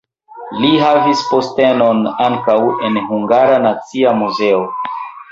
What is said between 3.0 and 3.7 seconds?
Hungara